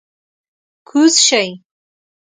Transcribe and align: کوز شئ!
کوز 0.87 1.13
شئ! 1.25 1.45